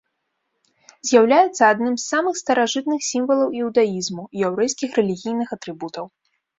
[1.09, 6.15] З'яўляецца адным з самых старажытных сімвалаў іўдаізму і яўрэйскіх рэлігійных атрыбутаў.